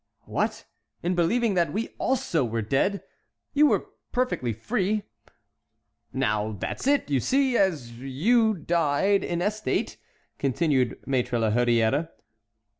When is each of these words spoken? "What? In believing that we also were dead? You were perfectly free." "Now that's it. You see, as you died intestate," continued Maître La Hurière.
"What? 0.25 0.65
In 1.03 1.13
believing 1.13 1.53
that 1.53 1.71
we 1.71 1.89
also 1.99 2.43
were 2.43 2.63
dead? 2.63 3.03
You 3.53 3.67
were 3.67 3.85
perfectly 4.11 4.51
free." 4.51 5.03
"Now 6.11 6.53
that's 6.53 6.87
it. 6.87 7.11
You 7.11 7.19
see, 7.19 7.55
as 7.55 7.91
you 7.99 8.55
died 8.55 9.23
intestate," 9.23 9.97
continued 10.39 10.99
Maître 11.05 11.39
La 11.39 11.51
Hurière. 11.51 12.09